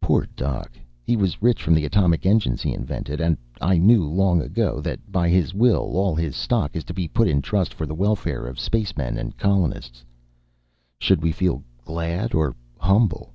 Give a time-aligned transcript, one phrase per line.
[0.00, 0.72] "Poor Doc.
[1.04, 3.20] He was rich from the atomic engines he invented.
[3.20, 7.06] And I knew long ago that, by his will, all his stock is to be
[7.06, 10.04] put in trust for the welfare of spacemen and colonists.
[10.98, 13.32] Should we feel glad or humble?"